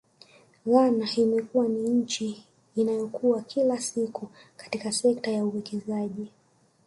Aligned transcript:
Ghana 0.65 1.07
imekuwa 1.17 1.67
ni 1.67 1.89
nchi 1.89 2.43
inayokua 2.75 3.41
kila 3.41 3.79
siku 3.81 4.29
katika 4.57 4.91
sekta 4.91 5.31
ya 5.31 5.45
uwekezaji 5.45 6.31